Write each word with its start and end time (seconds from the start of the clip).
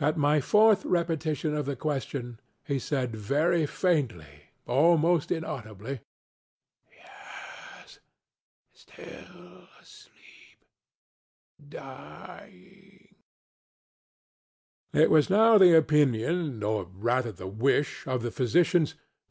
At 0.00 0.18
my 0.18 0.38
fourth 0.42 0.84
repetition 0.84 1.54
of 1.54 1.64
the 1.64 1.76
question, 1.76 2.38
he 2.66 2.78
said 2.78 3.16
very 3.16 3.64
faintly, 3.64 4.50
almost 4.66 5.32
inaudibly: 5.32 6.00
ŌĆ£Yes; 6.92 7.98
still 8.70 9.68
asleepŌĆödying. 9.80 10.20
ŌĆØ 12.52 13.12
It 14.92 15.10
was 15.10 15.30
now 15.30 15.56
the 15.56 15.74
opinion, 15.78 16.62
or 16.62 16.84
rather 16.92 17.32
the 17.32 17.46
wish, 17.46 18.06
of 18.06 18.20
the 18.22 18.30
physicians, 18.30 18.92
that 19.28 19.30